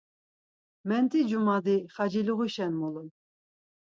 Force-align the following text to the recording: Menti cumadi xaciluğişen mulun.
Menti 0.87 1.19
cumadi 1.29 1.75
xaciluğişen 1.93 2.73
mulun. 2.79 3.09